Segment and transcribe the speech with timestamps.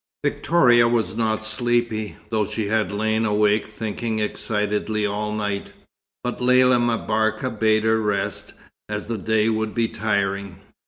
[0.25, 5.73] Victoria was not sleepy, though she had lain awake thinking excitedly all night;
[6.23, 8.53] but Lella M'Barka bade her rest,
[8.89, 10.59] as the day would be tiring.